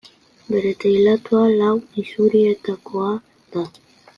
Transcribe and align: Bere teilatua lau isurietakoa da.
Bere 0.53 0.71
teilatua 0.83 1.43
lau 1.59 1.75
isurietakoa 2.05 3.15
da. 3.57 3.69